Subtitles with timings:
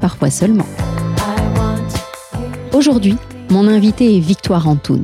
[0.00, 0.66] parfois seulement.
[2.72, 3.16] Aujourd'hui,
[3.50, 5.02] mon invité est Victoire Antoun.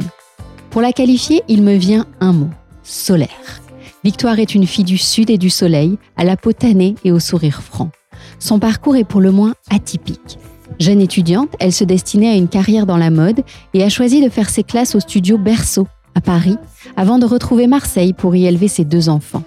[0.70, 2.50] Pour la qualifier, il me vient un mot,
[2.82, 3.60] solaire.
[4.04, 7.18] Victoire est une fille du Sud et du Soleil, à la peau tannée et au
[7.18, 7.90] sourire franc.
[8.38, 10.38] Son parcours est pour le moins atypique.
[10.78, 13.42] Jeune étudiante, elle se destinait à une carrière dans la mode
[13.72, 16.56] et a choisi de faire ses classes au studio Berceau, à Paris,
[16.96, 19.44] avant de retrouver Marseille pour y élever ses deux enfants.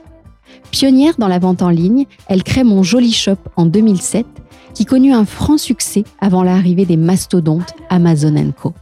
[0.72, 4.26] Pionnière dans la vente en ligne, elle crée Mon Joli Shop en 2007
[4.78, 8.76] qui connut un franc succès avant l'arrivée des mastodontes Amazon Co.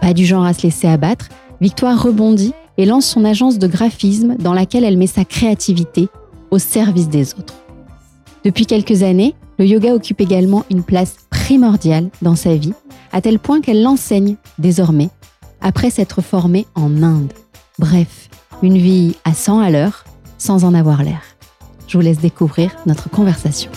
[0.00, 1.28] Pas du genre à se laisser abattre,
[1.60, 6.08] Victoire rebondit et lance son agence de graphisme dans laquelle elle met sa créativité
[6.50, 7.54] au service des autres.
[8.44, 12.74] Depuis quelques années, le yoga occupe également une place primordiale dans sa vie,
[13.12, 15.08] à tel point qu'elle l'enseigne désormais,
[15.60, 17.32] après s'être formée en Inde.
[17.78, 18.28] Bref,
[18.64, 20.04] une vie à 100 à l'heure,
[20.36, 21.22] sans en avoir l'air.
[21.86, 23.70] Je vous laisse découvrir notre conversation.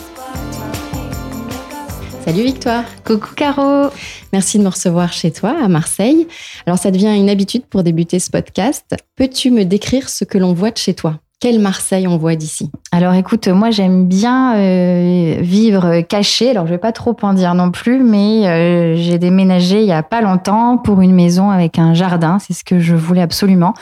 [2.31, 2.85] Salut Victoire.
[3.03, 3.89] Coucou Caro.
[4.31, 6.29] Merci de me recevoir chez toi à Marseille.
[6.65, 8.95] Alors ça devient une habitude pour débuter ce podcast.
[9.17, 11.19] Peux-tu me décrire ce que l'on voit de chez toi?
[11.41, 12.71] Quelle Marseille on voit d'ici?
[12.93, 16.51] Alors écoute, moi j'aime bien euh, vivre caché.
[16.51, 19.91] Alors je vais pas trop en dire non plus, mais euh, j'ai déménagé il y
[19.91, 22.39] a pas longtemps pour une maison avec un jardin.
[22.39, 23.73] C'est ce que je voulais absolument.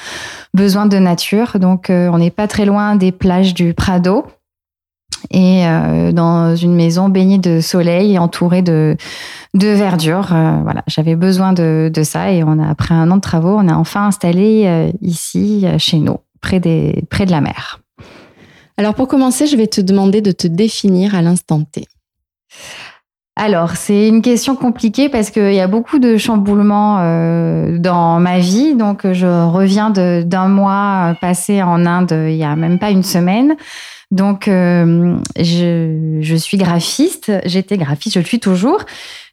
[0.56, 4.26] Besoin de nature, donc euh, on n'est pas très loin des plages du Prado
[5.32, 8.96] et euh, dans une maison baignée de soleil et entourée de,
[9.54, 10.34] de verdure.
[10.34, 13.56] Euh, voilà, j'avais besoin de, de, ça et on a après un an de travaux,
[13.58, 17.80] on a enfin installé euh, ici chez nous, près, des, près de la mer.
[18.78, 21.86] Alors pour commencer, je vais te demander de te définir à l'instant T.
[23.36, 26.98] Alors, c'est une question compliquée parce qu'il y a beaucoup de chamboulements
[27.78, 28.76] dans ma vie.
[28.76, 33.56] Donc, je reviens d'un mois passé en Inde il y a même pas une semaine.
[34.12, 37.32] Donc, euh, je, suis graphiste.
[37.46, 38.84] J'étais graphiste, je le suis toujours.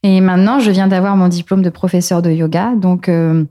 [0.02, 2.74] Et maintenant, je viens d'avoir mon diplôme de professeur de yoga.
[2.76, 3.44] Donc, euh,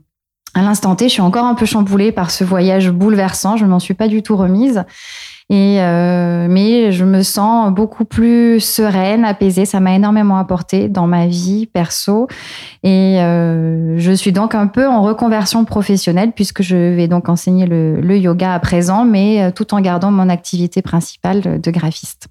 [0.54, 3.56] à l'instant T, je suis encore un peu chamboulée par ce voyage bouleversant.
[3.56, 4.84] Je ne m'en suis pas du tout remise.
[5.48, 9.64] Et euh, mais je me sens beaucoup plus sereine, apaisée.
[9.64, 12.26] Ça m'a énormément apporté dans ma vie perso.
[12.82, 17.66] Et euh, je suis donc un peu en reconversion professionnelle puisque je vais donc enseigner
[17.66, 22.26] le, le yoga à présent, mais euh, tout en gardant mon activité principale de graphiste.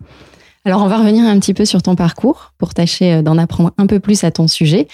[0.66, 3.72] Alors on va revenir un petit peu sur ton parcours pour tâcher euh, d'en apprendre
[3.78, 4.88] un peu plus à ton sujet.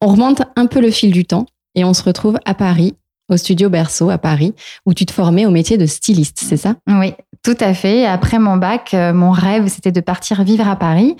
[0.00, 2.94] On remonte un peu le fil du temps et on se retrouve à Paris
[3.28, 4.54] au studio Berceau à Paris,
[4.86, 6.76] où tu te formais au métier de styliste, c'est ça?
[6.88, 7.12] Oui,
[7.42, 8.06] tout à fait.
[8.06, 11.16] Après mon bac, euh, mon rêve, c'était de partir vivre à Paris.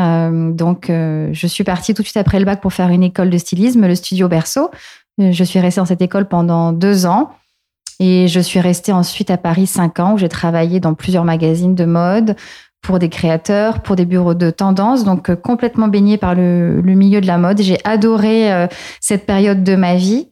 [0.00, 3.02] Euh, donc, euh, je suis partie tout de suite après le bac pour faire une
[3.02, 4.70] école de stylisme, le studio Berceau.
[5.18, 7.30] Je suis restée dans cette école pendant deux ans.
[8.00, 11.74] Et je suis restée ensuite à Paris cinq ans, où j'ai travaillé dans plusieurs magazines
[11.74, 12.36] de mode,
[12.80, 17.20] pour des créateurs, pour des bureaux de tendance, donc complètement baignée par le, le, milieu
[17.20, 17.60] de la mode.
[17.60, 18.68] J'ai adoré
[19.00, 20.28] cette période de ma vie.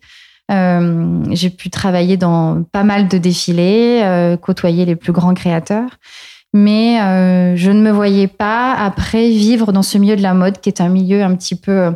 [0.51, 5.99] Euh, j'ai pu travailler dans pas mal de défilés, euh, côtoyer les plus grands créateurs.
[6.55, 10.61] Mais euh, je ne me voyais pas après vivre dans ce milieu de la mode
[10.61, 11.93] qui est un milieu un petit peu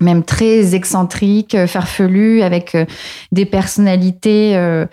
[0.00, 2.86] même très excentrique, euh, farfelu, avec euh,
[3.32, 4.86] des personnalités euh,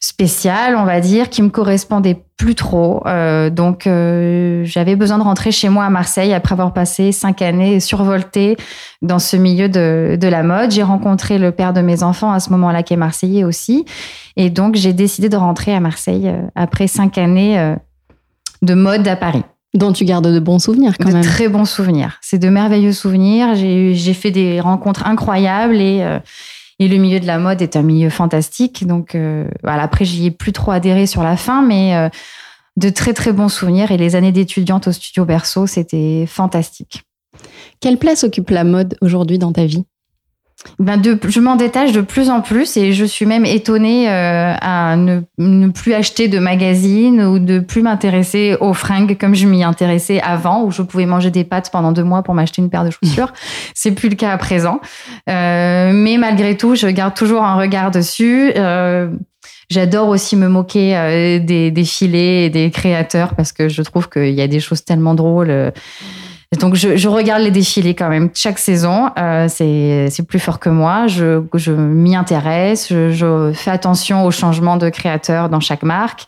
[0.00, 3.02] spéciales, on va dire, qui me correspondaient plus trop.
[3.50, 8.56] donc, j'avais besoin de rentrer chez moi à Marseille après avoir passé cinq années survoltées
[9.02, 10.70] dans ce milieu de, de la mode.
[10.70, 13.86] J'ai rencontré le père de mes enfants à ce moment-là, qui est marseillais aussi.
[14.36, 17.74] Et donc, j'ai décidé de rentrer à Marseille après cinq années
[18.62, 19.42] de mode à Paris.
[19.74, 21.20] Dont tu gardes de bons souvenirs quand même.
[21.20, 22.18] De très bons souvenirs.
[22.22, 23.54] C'est de merveilleux souvenirs.
[23.54, 26.18] J'ai fait des rencontres incroyables et, euh,
[26.78, 28.86] et le milieu de la mode est un milieu fantastique.
[28.86, 32.08] Donc euh, voilà, après, j'y ai plus trop adhéré sur la fin, mais euh,
[32.76, 33.90] de très très bons souvenirs.
[33.90, 37.02] Et les années d'étudiante au studio Berceau, c'était fantastique.
[37.80, 39.84] Quelle place occupe la mode aujourd'hui dans ta vie?
[40.80, 44.54] Ben de, je m'en détache de plus en plus et je suis même étonnée euh,
[44.60, 49.46] à ne, ne, plus acheter de magazines ou de plus m'intéresser aux fringues comme je
[49.46, 52.70] m'y intéressais avant, où je pouvais manger des pâtes pendant deux mois pour m'acheter une
[52.70, 53.32] paire de chaussures.
[53.74, 54.80] C'est plus le cas à présent.
[55.30, 58.52] Euh, mais malgré tout, je garde toujours un regard dessus.
[58.56, 59.10] Euh,
[59.70, 64.08] J'adore aussi me moquer euh, des, des filets et des créateurs parce que je trouve
[64.08, 65.72] qu'il y a des choses tellement drôles
[66.56, 69.10] Donc, je, regarde les défilés quand même chaque saison.
[69.18, 71.06] Euh, c'est plus fort que moi.
[71.06, 72.88] Je, je m'y intéresse.
[72.88, 76.24] Je, fais attention aux changements de créateurs dans chaque marque.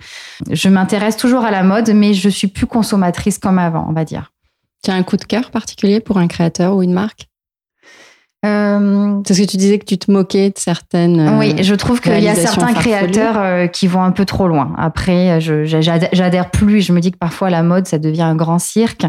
[0.51, 4.05] Je m'intéresse toujours à la mode, mais je suis plus consommatrice comme avant, on va
[4.05, 4.31] dire.
[4.85, 7.27] Tu as un coup de cœur particulier pour un créateur ou une marque?
[8.45, 11.39] Euh, Parce que tu disais que tu te moquais de certaines.
[11.39, 14.75] oui, je trouve qu'il y a certains créateurs euh, qui vont un peu trop loin.
[14.77, 16.83] Après, j'adhère plus.
[16.83, 19.07] Je me dis que parfois la mode, ça devient un grand cirque.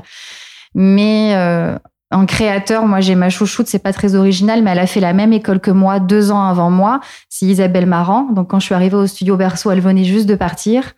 [0.74, 1.78] Mais euh,
[2.12, 5.14] en créateur, moi j'ai ma chouchoute, c'est pas très original, mais elle a fait la
[5.14, 7.00] même école que moi deux ans avant moi.
[7.30, 8.30] C'est Isabelle Marant.
[8.32, 10.94] Donc quand je suis arrivée au studio Berceau, elle venait juste de partir.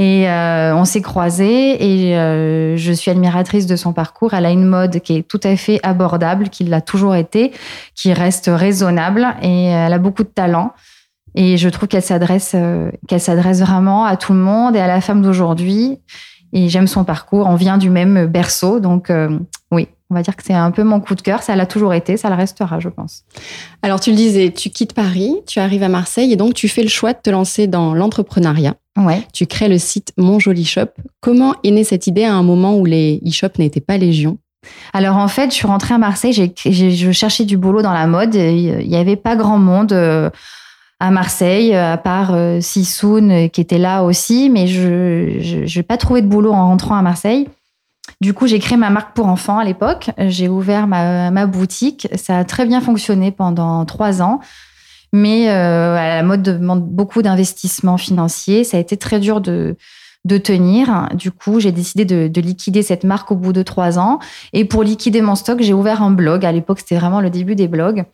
[0.00, 4.34] Et euh, on s'est croisés et euh, je suis admiratrice de son parcours.
[4.34, 7.52] Elle a une mode qui est tout à fait abordable, qui l'a toujours été,
[7.94, 10.72] qui reste raisonnable et elle a beaucoup de talent.
[11.36, 12.56] Et je trouve qu'elle s'adresse,
[13.06, 16.00] qu'elle s'adresse vraiment à tout le monde et à la femme d'aujourd'hui
[16.54, 17.46] et j'aime son parcours.
[17.46, 19.38] On vient du même berceau, donc euh,
[19.70, 21.42] oui, on va dire que c'est un peu mon coup de cœur.
[21.42, 23.24] Ça l'a toujours été, ça le restera, je pense.
[23.82, 26.82] Alors tu le disais, tu quittes Paris, tu arrives à Marseille et donc tu fais
[26.82, 28.76] le choix de te lancer dans l'entrepreneuriat.
[28.96, 29.26] Ouais.
[29.32, 30.86] Tu crées le site Mon Joli Shop.
[31.20, 34.38] Comment est née cette idée à un moment où les e-shops n'étaient pas légion?
[34.92, 38.34] Alors en fait, je suis rentrée à Marseille, je cherchais du boulot dans la mode.
[38.36, 39.92] Il n'y avait pas grand monde.
[39.92, 40.30] Euh,
[41.04, 45.98] à Marseille, à part euh, Sissoun euh, qui était là aussi, mais je n'ai pas
[45.98, 47.46] trouvé de boulot en rentrant à Marseille.
[48.22, 50.10] Du coup, j'ai créé ma marque pour enfants à l'époque.
[50.16, 52.08] J'ai ouvert ma, boutique.
[52.14, 54.40] Ça a très bien fonctionné pendant trois ans.
[55.12, 58.64] Mais euh, la mode demande beaucoup d'investissements financiers.
[58.64, 59.76] Ça a été très dur de,
[60.24, 61.08] de tenir.
[61.14, 64.20] Du coup, j'ai décidé de, liquider cette marque au bout de trois ans.
[64.54, 66.46] Et pour liquider mon stock, j'ai ouvert un blog.
[66.46, 68.04] À l'époque, c'était vraiment le début des blogs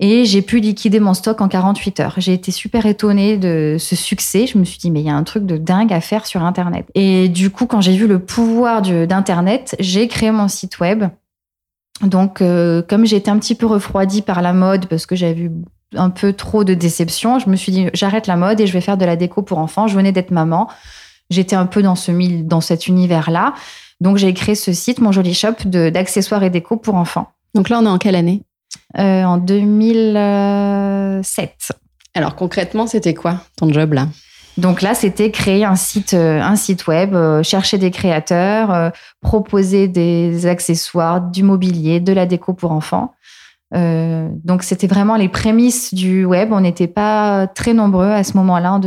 [0.00, 2.14] et j'ai pu liquider mon stock en 48 heures.
[2.18, 4.46] J'ai été super étonnée de ce succès.
[4.46, 6.42] Je me suis dit, mais il y a un truc de dingue à faire sur
[6.42, 6.86] Internet.
[6.94, 11.04] Et du coup, quand j'ai vu le pouvoir d'Internet, j'ai créé mon site web.
[12.02, 15.52] Donc, euh, comme j'étais un petit peu refroidie par la mode parce que j'avais vu
[15.94, 18.80] un peu trop de déception, je me suis dit, j'arrête la mode et je vais
[18.80, 19.86] faire de la déco pour enfants.
[19.86, 20.68] Je venais d'être maman.
[21.30, 22.10] J'étais un peu dans, ce,
[22.42, 23.54] dans cet univers-là.
[24.00, 27.30] Donc, j'ai créé ce site, mon joli shop d'accessoires et déco pour enfants.
[27.54, 28.42] Donc là, on est en quelle année?
[28.98, 31.72] Euh, en 2007.
[32.14, 34.06] Alors concrètement, c'était quoi ton job là?
[34.56, 39.88] Donc là, c'était créer un site, euh, un site web, euh, chercher des créateurs, proposer
[39.88, 43.14] des accessoires, du mobilier, de la déco pour enfants.
[43.72, 46.52] donc c'était vraiment les prémices du web.
[46.52, 48.80] On n'était pas très nombreux à ce moment-là, en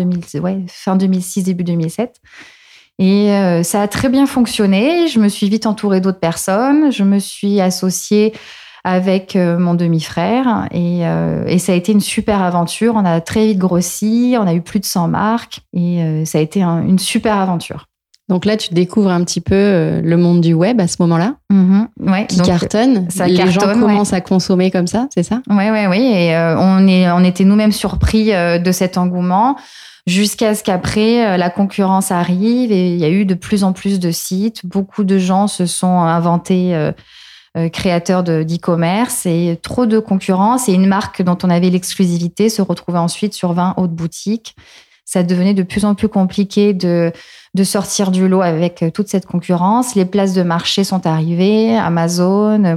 [0.70, 2.16] fin 2006, début 2007.
[3.00, 3.28] Et
[3.64, 5.10] ça a très bien fonctionné.
[5.10, 6.94] Je me suis vite entourée d'autres personnes.
[6.94, 8.32] Je me suis associée
[8.88, 10.70] avec euh, mon demi-frère.
[10.74, 12.96] Euh, et, ça a été une super aventure.
[12.96, 16.38] On a très vite grossi, on a eu plus de 100 marques et euh, ça
[16.38, 17.88] a été une super aventure.
[18.30, 22.28] Donc là, tu découvres un petit peu le monde du web à ce moment-là, mm-hmm.
[22.28, 23.10] qui cartonne.
[23.10, 25.42] Ça Les gens commencent à consommer comme ça, c'est ça?
[25.50, 26.12] Oui, oui, oui.
[26.14, 29.56] Et on, est, on était nous-mêmes surpris de cet engouement
[30.08, 33.98] jusqu'à ce qu'après, la concurrence arrive et il y a eu de plus en plus
[33.98, 34.66] de sites.
[34.66, 36.92] Beaucoup de gens se sont inventés
[37.56, 42.62] euh, créateur d'e-commerce et trop de concurrence et une marque dont on avait l'exclusivité se
[42.62, 44.56] retrouvait ensuite sur 20 autres boutiques.
[45.06, 47.14] Ça devenait de plus en plus compliqué de,
[47.56, 49.96] de sortir du lot avec euh, toute cette concurrence.
[49.96, 52.76] Les places de marché sont arrivées, Amazon, euh,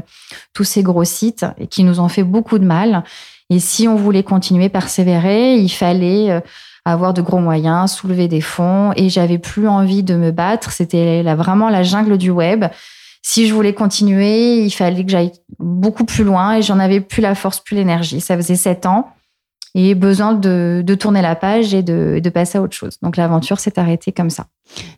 [0.55, 3.03] tous ces gros sites qui nous ont fait beaucoup de mal.
[3.51, 6.41] Et si on voulait continuer, persévérer, il fallait
[6.85, 8.93] avoir de gros moyens, soulever des fonds.
[8.95, 10.71] Et j'avais plus envie de me battre.
[10.71, 12.67] C'était vraiment la jungle du web
[13.23, 17.21] si je voulais continuer, il fallait que j'aille beaucoup plus loin et j'en avais plus
[17.21, 18.21] la force, plus l'énergie.
[18.21, 19.09] Ça faisait sept ans
[19.75, 22.97] et besoin de, tourner la page et de, passer à autre chose.
[23.03, 24.47] Donc l'aventure s'est arrêtée comme ça.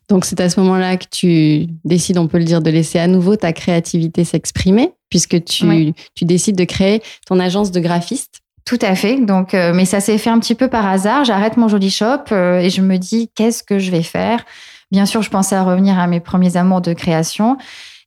[0.08, 3.06] Donc c'est à ce moment-là que tu décides, on peut le dire, de laisser à
[3.06, 8.40] nouveau ta créativité s'exprimer, puisque tu, tu décides de créer ton agence de graphiste.
[8.64, 9.18] Tout à fait.
[9.18, 11.24] Donc, euh, mais ça s'est fait un petit peu par hasard.
[11.24, 14.44] J'arrête mon joli shop euh, et je me dis qu'est-ce que je vais faire?
[14.92, 17.56] Bien sûr, je pensais à revenir à mes premiers amours de création.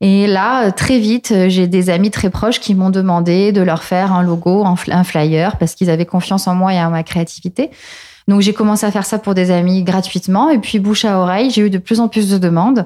[0.07, 4.13] Et là, très vite, j'ai des amis très proches qui m'ont demandé de leur faire
[4.13, 7.71] un logo, un flyer, parce qu'ils avaient confiance en moi et en ma créativité.
[8.27, 10.51] Donc j'ai commencé à faire ça pour des amis gratuitement.
[10.51, 12.85] Et puis bouche à oreille, j'ai eu de plus en plus de demandes.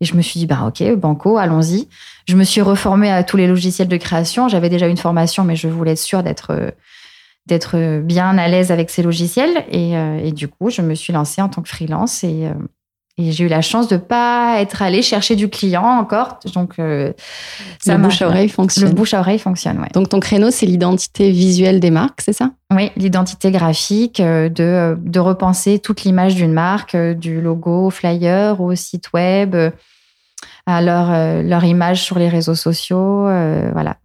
[0.00, 1.86] Et je me suis dit, bah ok, banco, allons-y.
[2.26, 4.48] Je me suis reformée à tous les logiciels de création.
[4.48, 9.04] J'avais déjà une formation, mais je voulais être sûre d'être bien à l'aise avec ces
[9.04, 9.64] logiciels.
[9.70, 12.22] Et, euh, et, du coup, je me suis lancée en tant que freelance.
[12.24, 12.54] Euh,
[13.18, 16.38] et j'ai eu la chance de pas être allée chercher du client encore.
[16.54, 17.14] Donc, euh,
[17.82, 18.88] ça le bouche à oreille fonctionne.
[18.88, 19.88] Le bouche à oreille fonctionne, ouais.
[19.94, 22.50] Donc, ton créneau, c'est l'identité visuelle des marques, c'est ça?
[22.74, 28.60] Oui, l'identité graphique, euh, de, de repenser toute l'image d'une marque, euh, du logo, flyer,
[28.60, 29.56] au site web,
[30.66, 33.22] à leur, leur image sur les réseaux sociaux.
[33.72, 33.96] voilà.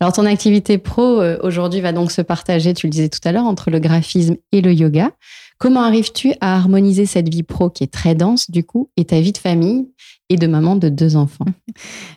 [0.00, 3.44] Alors, ton activité pro aujourd'hui va donc se partager, tu le disais tout à l'heure,
[3.44, 5.10] entre le graphisme et le yoga.
[5.58, 9.18] Comment arrives-tu à harmoniser cette vie pro qui est très dense, du coup, et ta
[9.18, 9.88] vie de famille
[10.28, 11.46] et de maman de deux enfants?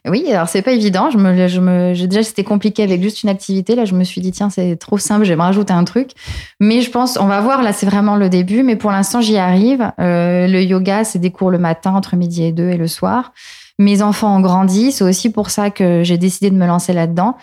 [0.07, 1.09] Oui, alors c'est pas évident.
[1.09, 3.73] Je me, je me, déjà, c'était compliqué avec juste une activité.
[3.73, 6.11] Là, je me suis dit, tiens, c'est trop simple, je vais me rajouter un truc.
[6.59, 8.61] Mais je pense, on va voir, là, c'est vraiment le début.
[8.61, 9.91] Mais pour l'instant, j'y arrive.
[9.99, 13.33] Euh, le yoga, c'est des cours le matin, entre midi et deux, et le soir.
[13.79, 14.91] Mes enfants ont grandi.
[14.91, 17.37] C'est aussi pour ça que j'ai décidé de me lancer là-dedans.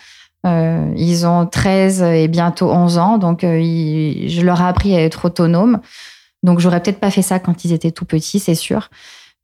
[0.48, 5.02] Euh, ils ont 13 et bientôt 11 ans, donc euh, je leur ai appris à
[5.02, 5.80] être autonomes.
[6.42, 8.90] Donc j'aurais peut-être pas fait ça quand ils étaient tout petits, c'est sûr.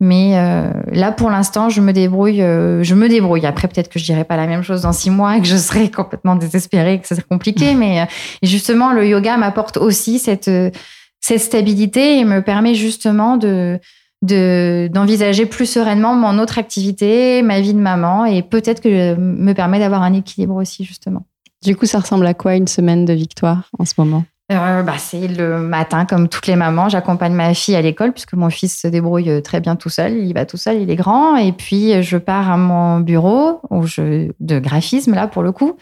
[0.01, 2.39] Mais euh, là, pour l'instant, je me débrouille.
[2.39, 3.47] je me débrouille.
[3.47, 5.57] Après, peut-être que je dirais pas la même chose dans six mois et que je
[5.57, 7.75] serai complètement désespérée, que ça serait compliqué.
[7.77, 8.07] mais
[8.43, 10.51] justement, le yoga m'apporte aussi cette
[11.21, 13.81] cette stabilité et me permet justement de
[14.23, 19.79] d'envisager plus sereinement mon autre activité, ma vie de maman, et peut-être que me permet
[19.79, 21.27] d'avoir un équilibre aussi, justement.
[21.63, 24.25] Du coup, ça ressemble à quoi une semaine de victoire en ce moment?
[24.53, 26.89] Euh, bah, c'est le matin, comme toutes les mamans.
[26.91, 30.19] J'accompagne ma fille à l'école puisque mon fils se débrouille euh, très bien tout seul.
[30.19, 31.37] Il va tout seul, il est grand.
[31.37, 35.77] Et puis, je pars à mon bureau où je, de graphisme, là, pour le coup.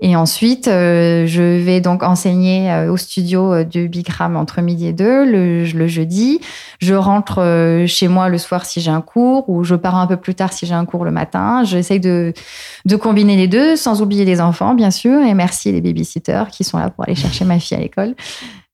[0.00, 4.88] Et ensuite, euh, je vais donc enseigner euh, au studio euh, de Bikram entre midi
[4.88, 6.40] et deux le, le jeudi.
[6.80, 10.16] Je rentre chez moi le soir si j'ai un cours ou je pars un peu
[10.16, 11.62] plus tard si j'ai un cours le matin.
[11.64, 12.34] J'essaye de,
[12.84, 15.20] de combiner les deux sans oublier les enfants, bien sûr.
[15.22, 18.03] Et merci les babysitters qui sont là pour aller chercher ma fille à l'école.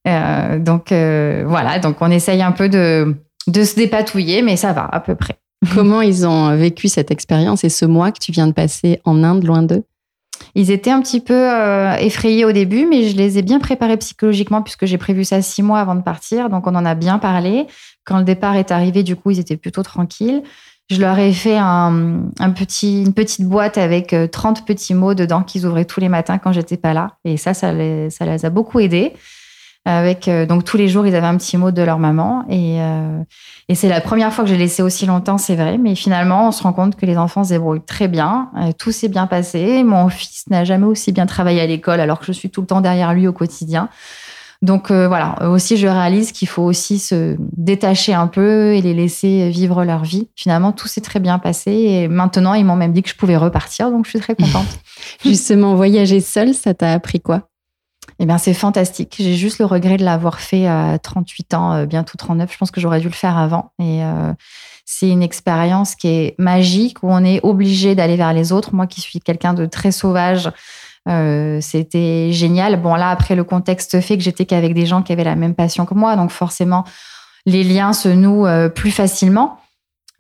[0.09, 3.15] Euh, donc voilà, donc on essaye un peu de,
[3.47, 5.37] de se dépatouiller, mais ça va à peu près.
[5.75, 9.23] Comment ils ont vécu cette expérience et ce mois que tu viens de passer en
[9.23, 9.85] Inde, loin d'eux?
[10.55, 13.97] Ils étaient un petit peu euh, effrayés au début, mais je les ai bien préparés
[13.99, 16.49] psychologiquement puisque j'ai prévu ça six mois avant de partir.
[16.49, 17.67] Donc, on en a bien parlé.
[18.05, 20.43] Quand le départ est arrivé, du coup, ils étaient plutôt tranquilles.
[20.91, 25.45] Je leur ai fait un, petit, une petite boîte avec 30 euh, petits mots dedans
[25.45, 27.13] qu'ils ouvraient tous les matins quand j'étais pas là.
[27.25, 29.13] Et ça, ça les, a beaucoup aidés.
[29.85, 32.45] Avec, euh, donc tous les jours, ils avaient un petit mot de leur maman.
[32.49, 33.23] Et, euh,
[33.69, 35.79] et c'est la première fois que j'ai laissé aussi longtemps, c'est vrai.
[35.79, 38.51] Mais finalement, on se rend compte que les enfants se débrouillent très bien.
[38.77, 39.85] Tout s'est bien passé.
[39.85, 42.67] Mon fils n'a jamais aussi bien travaillé à l'école alors que je suis tout le
[42.67, 43.89] temps derrière lui au quotidien.
[44.63, 49.49] Donc voilà, aussi je réalise qu'il faut aussi se détacher un peu et les laisser
[49.49, 50.29] vivre leur vie.
[50.37, 53.39] Finalement, tout s'est très bien passé et maintenant ils m'ont même dit que je pouvais
[53.39, 54.69] repartir, donc je suis très contente.
[55.25, 57.49] Justement, voyager seule, ça t'a appris quoi?
[58.19, 59.17] Eh bien, c'est fantastique.
[59.19, 62.53] J'ai juste le regret de l'avoir fait à 38 ans, euh, bientôt 39.
[62.53, 63.73] Je pense que j'aurais dû le faire avant.
[63.79, 64.33] Et euh,
[64.85, 68.75] c'est une expérience qui est magique, où on est obligé d'aller vers les autres.
[68.75, 70.51] Moi qui suis quelqu'un de très sauvage,
[71.09, 72.81] euh, c'était génial.
[72.81, 75.55] Bon, là, après, le contexte fait que j'étais qu'avec des gens qui avaient la même
[75.55, 76.17] passion que moi.
[76.17, 76.85] Donc, forcément,
[77.47, 79.61] les liens se nouent plus facilement.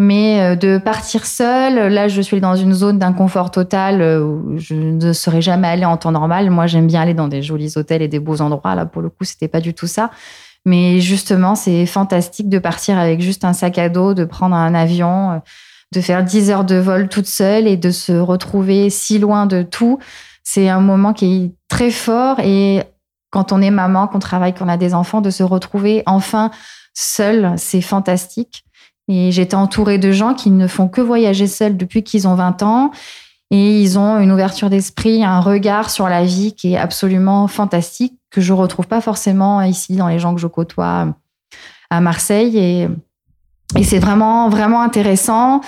[0.00, 4.56] Mais euh, de partir seule, là, je suis dans une zone d'inconfort total euh, où
[4.56, 6.48] je ne serais jamais allée en temps normal.
[6.48, 8.74] Moi, j'aime bien aller dans des jolis hôtels et des beaux endroits.
[8.74, 10.10] Là, pour le coup, c'était pas du tout ça.
[10.64, 14.74] Mais justement, c'est fantastique de partir avec juste un sac à dos, de prendre un
[14.74, 15.38] avion, euh,
[15.92, 19.60] de faire 10 heures de vol toute seule et de se retrouver si loin de
[19.60, 19.98] tout.
[20.52, 22.82] C'est un moment qui est très fort et
[23.30, 26.50] quand on est maman, qu'on travaille, qu'on a des enfants, de se retrouver enfin
[26.92, 28.64] seul, c'est fantastique.
[29.06, 32.64] Et j'étais entourée de gens qui ne font que voyager seuls depuis qu'ils ont 20
[32.64, 32.90] ans.
[33.52, 38.18] Et ils ont une ouverture d'esprit, un regard sur la vie qui est absolument fantastique,
[38.32, 41.14] que je retrouve pas forcément ici dans les gens que je côtoie
[41.90, 42.58] à Marseille.
[42.58, 45.60] Et c'est vraiment, vraiment intéressant.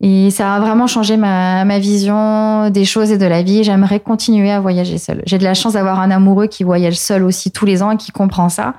[0.00, 3.64] Et ça a vraiment changé ma, ma, vision des choses et de la vie.
[3.64, 5.22] J'aimerais continuer à voyager seule.
[5.24, 7.96] J'ai de la chance d'avoir un amoureux qui voyage seul aussi tous les ans et
[7.96, 8.74] qui comprend ça.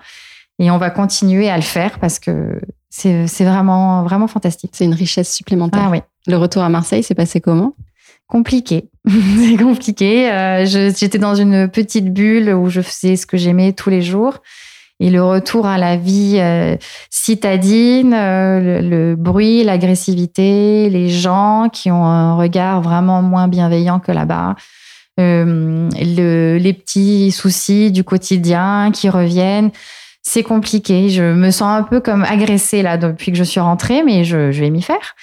[0.60, 2.60] Et on va continuer à le faire parce que
[2.90, 4.72] c'est vraiment, vraiment fantastique.
[4.74, 5.84] C'est une richesse supplémentaire.
[5.86, 6.02] Ah oui.
[6.26, 7.74] Le retour à Marseille, c'est passé comment?
[8.28, 8.90] Compliqué.
[9.08, 10.32] c'est compliqué.
[10.32, 14.40] Euh, j'étais dans une petite bulle où je faisais ce que j'aimais tous les jours.
[15.00, 16.76] Et le retour à la vie euh,
[17.10, 24.12] citadine, euh, le, bruit, l'agressivité, les gens qui ont un regard vraiment moins bienveillant que
[24.12, 24.56] là-bas,
[25.20, 29.72] le, les petits soucis du quotidien qui reviennent
[30.28, 31.10] c'est compliqué.
[31.10, 34.52] Je me sens un peu comme agressée là depuis que je suis rentrée, mais je,
[34.52, 35.16] vais m'y faire.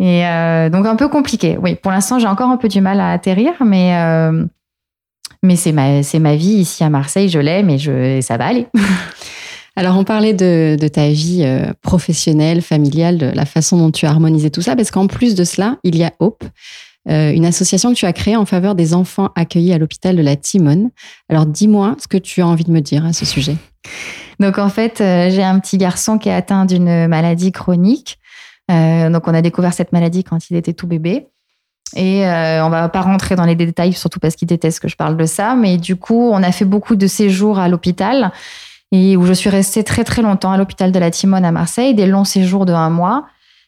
[0.00, 1.56] Et euh, donc un peu compliqué.
[1.62, 4.44] Oui, pour l'instant, j'ai encore un peu du mal à atterrir, mais euh,
[5.42, 7.28] mais c'est ma c'est ma vie ici à Marseille.
[7.28, 8.66] Je l'aime et je ça va aller.
[9.74, 14.10] Alors, on parlait de, ta vie euh, professionnelle, familiale, de la façon dont tu as
[14.10, 16.44] harmonisé tout ça, parce qu'en plus de cela, il y a Hope,
[17.06, 20.36] une association que tu as créée en faveur des enfants accueillis à l'hôpital de la
[20.36, 20.90] Timone.
[21.30, 23.56] Alors, dis-moi ce que tu as envie de me dire à ce sujet.
[24.40, 28.18] Donc en fait, euh, j'ai un petit garçon qui est atteint d'une maladie chronique
[28.68, 31.26] donc, on a découvert cette maladie quand il était tout bébé.
[31.96, 35.16] Et on va pas rentrer dans les détails, surtout parce qu'il déteste que je parle
[35.16, 35.54] de ça.
[35.54, 38.32] Mais du coup, on a fait beaucoup de séjours à l'hôpital
[38.92, 41.94] et où je suis restée très très longtemps à l'hôpital de la Timone à Marseille,
[41.94, 43.24] des longs séjours de un mois.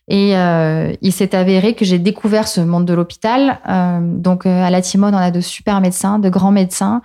[0.07, 3.59] Et euh, il s'est avéré que j'ai découvert ce monde de l'hôpital.
[3.67, 7.01] Euh, donc euh, à la Timone, on a de super médecins, de grands médecins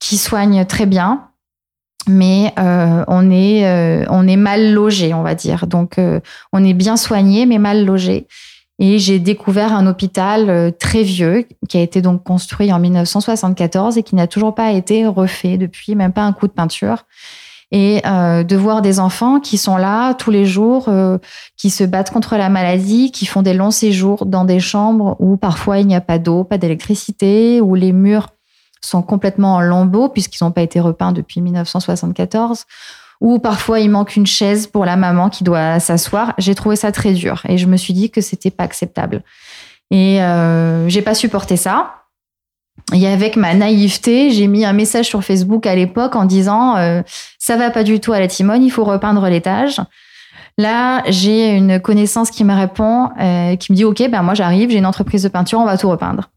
[0.00, 1.28] qui soignent très bien,
[2.08, 5.68] mais euh, on est euh, on est mal logé, on va dire.
[5.68, 6.00] Donc
[6.52, 8.26] on est bien soigné, mais mal logé.
[8.84, 14.02] Et j'ai découvert un hôpital très vieux qui a été donc construit en 1974 et
[14.02, 17.04] qui n'a toujours pas été refait depuis, même pas un coup de peinture.
[17.70, 21.18] Et euh, de voir des enfants qui sont là tous les jours, euh,
[21.56, 25.36] qui se battent contre la maladie, qui font des longs séjours dans des chambres où
[25.36, 28.30] parfois il n'y a pas d'eau, pas d'électricité, où les murs
[28.80, 32.64] sont complètement en lambeaux puisqu'ils n'ont pas été repeints depuis 1974,
[33.22, 36.34] où parfois il manque une chaise pour la maman qui doit s'asseoir.
[36.38, 39.22] J'ai trouvé ça très dur et je me suis dit que c'était pas acceptable.
[39.92, 41.94] Et euh, j'ai pas supporté ça.
[42.92, 47.02] Et avec ma naïveté, j'ai mis un message sur Facebook à l'époque en disant euh,
[47.38, 49.80] ça va pas du tout à la Timone, il faut repeindre l'étage.
[50.58, 54.70] Là, j'ai une connaissance qui me répond, euh, qui me dit ok, ben moi j'arrive,
[54.70, 56.30] j'ai une entreprise de peinture, on va tout repeindre.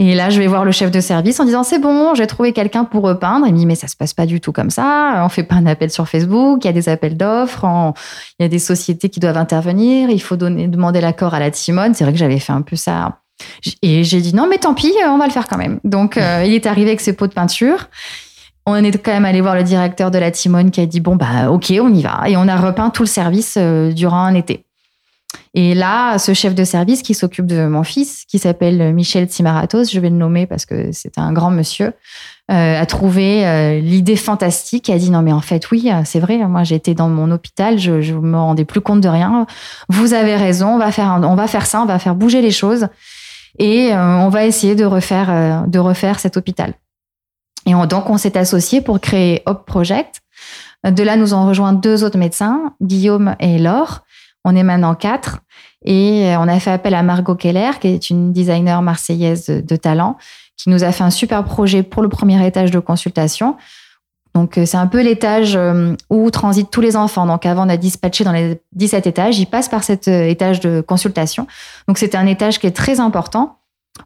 [0.00, 2.52] Et là, je vais voir le chef de service en disant c'est bon, j'ai trouvé
[2.52, 3.46] quelqu'un pour repeindre.
[3.46, 5.22] Il me dit mais ça se passe pas du tout comme ça.
[5.24, 7.66] On fait pas un appel sur Facebook, il y a des appels d'offres,
[8.38, 10.08] il y a des sociétés qui doivent intervenir.
[10.08, 11.94] Il faut donner, demander l'accord à la Timone.
[11.94, 13.18] C'est vrai que j'avais fait un peu ça
[13.82, 15.80] et j'ai dit non, mais tant pis, on va le faire quand même.
[15.84, 17.88] Donc, euh, il est arrivé avec ses pots de peinture.
[18.66, 21.16] On est quand même allé voir le directeur de la Timone qui a dit bon,
[21.16, 22.28] bah, ok, on y va.
[22.28, 24.64] Et on a repeint tout le service euh, durant un été.
[25.54, 29.90] Et là, ce chef de service qui s'occupe de mon fils, qui s'appelle Michel Timaratos,
[29.90, 31.92] je vais le nommer parce que c'est un grand monsieur,
[32.50, 34.88] euh, a trouvé l'idée fantastique.
[34.90, 36.38] A dit non mais en fait oui, c'est vrai.
[36.38, 39.46] Moi j'étais dans mon hôpital, je, je me rendais plus compte de rien.
[39.88, 42.52] Vous avez raison, on va faire, on va faire ça, on va faire bouger les
[42.52, 42.88] choses
[43.58, 46.74] et euh, on va essayer de refaire, euh, de refaire cet hôpital.
[47.66, 50.22] Et donc, on s'est associé pour créer Hop Project.
[50.84, 54.04] De là, nous ont rejoint deux autres médecins, Guillaume et Laure.
[54.44, 55.40] On est maintenant quatre.
[55.84, 59.76] Et euh, on a fait appel à Margot Keller, qui est une designer marseillaise de
[59.76, 60.16] talent,
[60.56, 63.56] qui nous a fait un super projet pour le premier étage de consultation.
[64.34, 67.26] Donc, euh, c'est un peu l'étage euh, où transitent tous les enfants.
[67.26, 69.38] Donc, avant, on a dispatché dans les 17 étages.
[69.38, 71.46] Ils passent par cet étage de consultation.
[71.86, 73.58] Donc, c'est un étage qui est très important.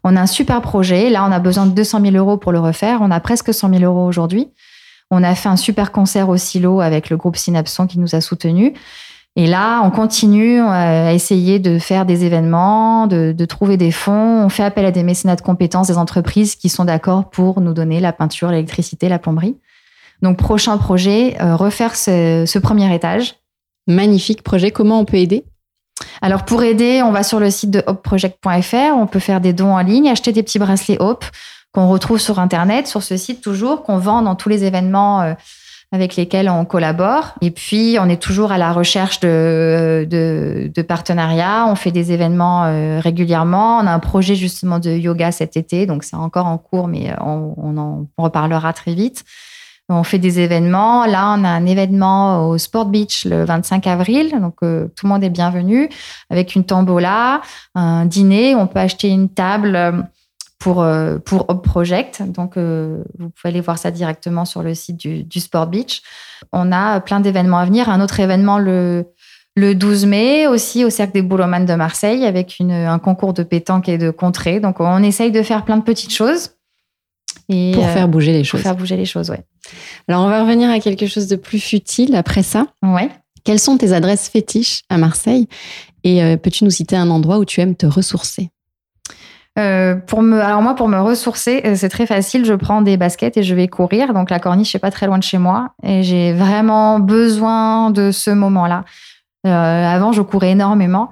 [0.03, 1.09] On a un super projet.
[1.09, 2.99] Là, on a besoin de 200 000 euros pour le refaire.
[3.01, 4.51] On a presque 100 000 euros aujourd'hui.
[5.11, 8.21] On a fait un super concert au silo avec le groupe Synapson qui nous a
[8.21, 8.73] soutenus.
[9.35, 14.43] Et là, on continue à essayer de faire des événements, de, de, trouver des fonds.
[14.45, 17.73] On fait appel à des mécénats de compétences, des entreprises qui sont d'accord pour nous
[17.73, 19.57] donner la peinture, l'électricité, la plomberie.
[20.21, 23.35] Donc, prochain projet, euh, refaire ce, premier étage.
[23.87, 24.71] Magnifique projet.
[24.71, 25.43] Comment on peut aider?
[26.21, 29.73] Alors pour aider, on va sur le site de hopproject.fr, on peut faire des dons
[29.73, 31.23] en ligne, acheter des petits bracelets Hop
[31.71, 35.33] qu'on retrouve sur Internet, sur ce site toujours, qu'on vend dans tous les événements euh,
[35.93, 37.35] avec lesquels on collabore.
[37.41, 41.65] Et puis, on est toujours à la recherche de, de, partenariats.
[41.67, 43.77] On fait des événements euh, régulièrement.
[43.77, 47.13] On a un projet justement de yoga cet été, donc c'est encore en cours, mais
[47.21, 49.23] on, on en reparlera très vite.
[49.89, 51.05] On fait des événements.
[51.05, 54.33] Là, on a un événement au Sport Beach le 25 avril.
[54.39, 55.89] Donc, euh, tout le monde est bienvenu
[56.29, 57.41] avec une tombola,
[57.75, 58.55] un dîner.
[58.55, 59.91] On peut acheter une table euh,
[60.63, 62.23] pour, euh, pour Project.
[62.23, 66.01] Donc, vous pouvez aller voir ça directement sur le site du, Sport Beach.
[66.51, 67.89] On a plein d'événements à venir.
[67.89, 69.05] Un autre événement le,
[69.55, 73.89] le 12 mai aussi au Cercle des Boulomanes de Marseille avec un concours de pétanque
[73.89, 74.59] et de contrée.
[74.59, 76.51] Donc, on essaye de faire plein de petites choses
[77.47, 78.61] pour faire bouger les choses.
[78.61, 79.43] Pour faire bouger les choses, ouais.
[80.07, 82.67] Alors, on va revenir à quelque chose de plus futile après ça.
[82.81, 83.09] Ouais.
[83.43, 85.47] Quelles sont tes adresses fétiches à Marseille?
[86.03, 88.49] Et euh, peux-tu nous citer un endroit où tu aimes te ressourcer?
[89.59, 92.45] Euh, pour me, alors moi, pour me ressourcer, euh, c'est très facile.
[92.45, 94.13] Je prends des baskets et je vais courir.
[94.13, 98.11] Donc la corniche n'est pas très loin de chez moi et j'ai vraiment besoin de
[98.11, 98.83] ce moment-là.
[99.45, 101.11] avant, je courais énormément.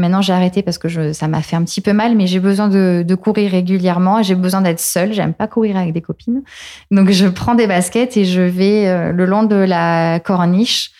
[0.00, 2.68] Maintenant, j'ai arrêté parce que ça m'a fait un petit peu mal, mais j'ai besoin
[2.68, 4.22] de, courir régulièrement.
[4.22, 5.12] J'ai besoin d'être seule.
[5.12, 6.42] J'aime pas courir avec des copines.
[6.90, 10.90] Donc, je prends des baskets et je vais euh, le long de la corniche.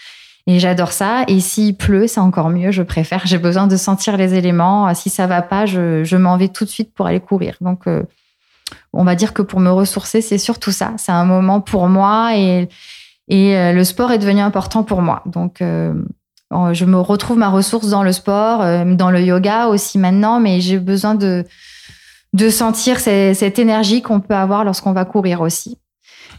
[0.47, 1.25] Et j'adore ça.
[1.29, 2.71] Et s'il pleut, c'est encore mieux.
[2.71, 3.23] Je préfère.
[3.27, 4.93] J'ai besoin de sentir les éléments.
[4.95, 7.57] Si ça va pas, je, m'en vais tout de suite pour aller courir.
[7.61, 8.03] Donc, euh,
[8.93, 10.93] on va dire que pour me ressourcer, c'est surtout ça.
[10.97, 12.69] C'est un moment pour moi et,
[13.31, 15.23] et euh, le sport est devenu important pour moi.
[15.27, 15.95] Donc, euh,
[16.73, 20.61] je me retrouve ma ressource dans le sport, euh, dans le yoga aussi maintenant, mais
[20.61, 21.45] j'ai besoin de,
[22.33, 25.79] de sentir cette énergie qu'on peut avoir lorsqu'on va courir aussi.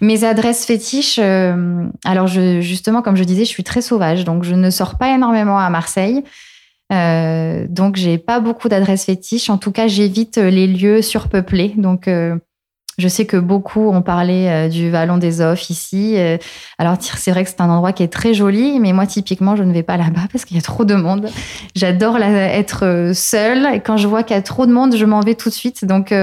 [0.01, 4.55] Mes adresses fétiches, euh, alors justement, comme je disais, je suis très sauvage, donc je
[4.55, 6.23] ne sors pas énormément à Marseille.
[6.91, 9.49] Euh, donc, j'ai pas beaucoup d'adresses fétiches.
[9.49, 11.73] En tout cas, j'évite les lieux surpeuplés.
[11.77, 12.35] Donc, euh,
[12.97, 16.17] je sais que beaucoup ont parlé euh, du Vallon des Offs ici.
[16.77, 19.63] Alors, c'est vrai que c'est un endroit qui est très joli, mais moi, typiquement, je
[19.63, 21.29] ne vais pas là-bas parce qu'il y a trop de monde.
[21.75, 23.73] J'adore être seule.
[23.73, 25.53] Et quand je vois qu'il y a trop de monde, je m'en vais tout de
[25.53, 25.85] suite.
[25.85, 26.13] Donc,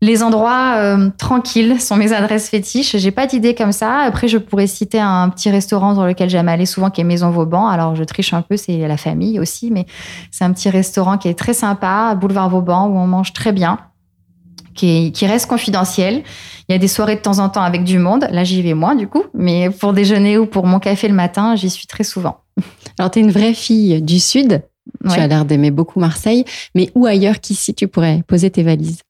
[0.00, 2.96] les endroits tranquilles sont mes adresses fétiches.
[2.96, 3.98] J'ai pas d'idée comme ça.
[3.98, 7.30] Après, je pourrais citer un petit restaurant dans lequel j'aime aller souvent, qui est Maison
[7.30, 7.68] Vauban.
[7.68, 9.86] Alors, je triche un peu, c'est la famille aussi, mais
[10.30, 13.78] c'est un petit restaurant qui est très sympa, boulevard Vauban, où on mange très bien
[14.74, 16.22] qui, reste confidentiel.
[16.68, 18.26] Il y a des soirées de temps en temps avec du monde.
[18.30, 19.24] Là, j'y vais moins, du coup.
[19.34, 22.38] Mais pour déjeuner ou pour mon café le matin, j'y suis très souvent.
[22.98, 24.62] Alors, tu es une vraie fille du Sud.
[25.08, 26.44] Tu as l'air d'aimer beaucoup Marseille.
[26.74, 29.00] Mais où ailleurs qu'ici, tu pourrais poser tes valises?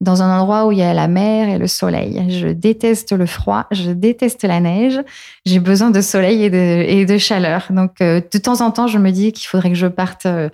[0.00, 2.22] Dans un endroit où il y a la mer et le soleil.
[2.28, 5.00] Je déteste le froid, je déteste la neige.
[5.46, 7.66] J'ai besoin de soleil et de, chaleur.
[7.70, 10.48] Donc, euh, de temps en temps, je me dis qu'il faudrait que je parte euh,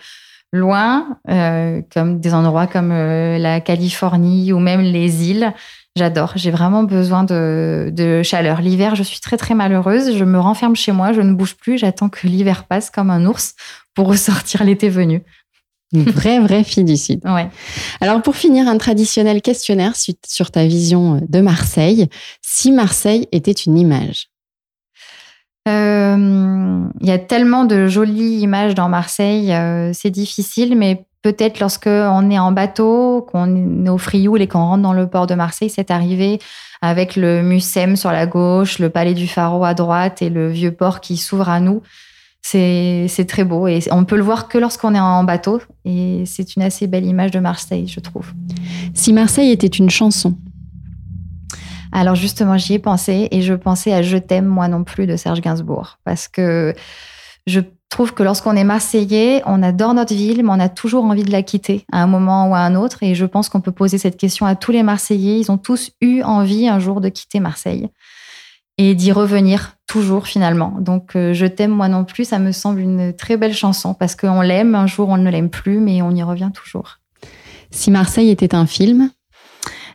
[0.52, 5.52] loin, euh, comme des endroits comme la Californie ou même les îles.
[5.96, 6.32] J'adore.
[6.36, 8.60] J'ai vraiment besoin de, chaleur.
[8.60, 10.16] L'hiver, je suis très très malheureuse.
[10.16, 11.78] Je me renferme chez moi, je ne bouge plus.
[11.78, 13.54] J'attends que l'hiver passe comme un ours
[13.94, 15.22] pour ressortir l'été venu.
[15.92, 17.20] Une vraie, vraie fille du Sud.
[17.24, 17.48] Ouais.
[18.00, 22.08] Alors, pour finir, un traditionnel questionnaire sur ta vision de Marseille.
[22.42, 24.30] Si Marseille était une image
[25.68, 31.60] euh, il y a tellement de jolies images dans Marseille, euh, c'est difficile, mais peut-être
[31.60, 35.26] lorsque on est en bateau, qu'on est au Frioul et qu'on rentre dans le port
[35.26, 36.38] de Marseille, c'est arrivé
[36.80, 40.72] avec le Mucem sur la gauche, le Palais du Pharaon à droite et le vieux
[40.72, 41.82] port qui s'ouvre à nous.
[42.42, 46.56] C'est très beau et on peut le voir que lorsqu'on est en bateau et c'est
[46.56, 48.32] une assez belle image de Marseille, je trouve.
[48.94, 50.36] Si Marseille était une chanson,
[51.92, 55.16] alors justement, j'y ai pensé et je pensais à Je t'aime moi non plus de
[55.16, 56.74] Serge Gainsbourg parce que
[57.46, 61.24] je trouve que lorsqu'on est marseillais, on adore notre ville, mais on a toujours envie
[61.24, 63.02] de la quitter à un moment ou à un autre.
[63.02, 65.40] Et je pense qu'on peut poser cette question à tous les Marseillais.
[65.40, 67.88] Ils ont tous eu envie un jour de quitter Marseille
[68.78, 70.76] et d'y revenir toujours finalement.
[70.78, 74.14] Donc euh, Je t'aime moi non plus, ça me semble une très belle chanson parce
[74.14, 76.98] qu'on l'aime, un jour on ne l'aime plus, mais on y revient toujours.
[77.72, 79.10] Si Marseille était un film,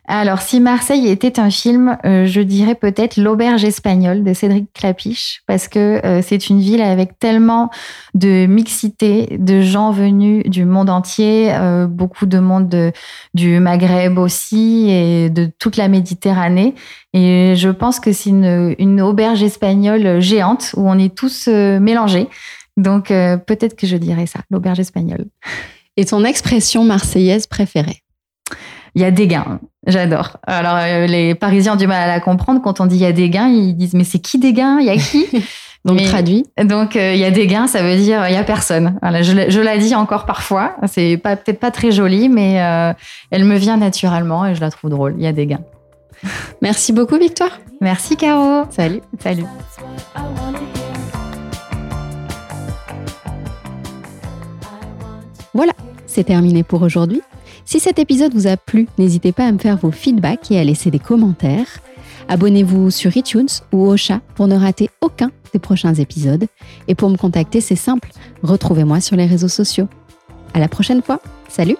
[0.08, 5.42] alors, si Marseille était un film, euh, je dirais peut-être L'Auberge espagnole de Cédric Clapiche,
[5.48, 7.70] parce que euh, c'est une ville avec tellement
[8.14, 12.92] de mixité, de gens venus du monde entier, euh, beaucoup de monde
[13.34, 16.74] du Maghreb aussi et de toute la Méditerranée.
[17.12, 22.28] Et je pense que c'est une, une, auberge espagnole géante où on est tous mélangés.
[22.76, 25.24] Donc, peut-être que je dirais ça, l'auberge espagnole.
[25.96, 28.02] Et ton expression marseillaise préférée?
[28.96, 29.60] Il y a des gains.
[29.86, 30.38] J'adore.
[30.46, 32.62] Alors, euh, les Parisiens ont du mal à la comprendre.
[32.62, 34.78] Quand on dit il y a des gains, ils disent mais c'est qui des gains?
[34.80, 35.26] Il y a qui?
[35.84, 36.46] Donc, traduit.
[36.64, 38.98] Donc, euh, il y a des gains, ça veut dire il y a personne.
[39.02, 40.74] Voilà, je, je la dis encore parfois.
[40.86, 42.92] C'est pas, peut-être pas très joli, mais euh,
[43.30, 45.14] elle me vient naturellement et je la trouve drôle.
[45.18, 45.62] Il y a des gains.
[46.62, 47.60] Merci beaucoup, Victoire.
[47.82, 48.64] Merci, Caro.
[48.70, 49.02] Salut.
[49.20, 49.44] Salut.
[55.52, 55.72] Voilà,
[56.06, 57.22] c'est terminé pour aujourd'hui.
[57.66, 60.62] Si cet épisode vous a plu, n'hésitez pas à me faire vos feedbacks et à
[60.62, 61.66] laisser des commentaires.
[62.28, 66.46] Abonnez-vous sur iTunes ou au chat pour ne rater aucun des prochains épisodes.
[66.86, 68.10] Et pour me contacter, c'est simple,
[68.44, 69.88] retrouvez-moi sur les réseaux sociaux.
[70.54, 71.20] À la prochaine fois.
[71.48, 71.76] Salut!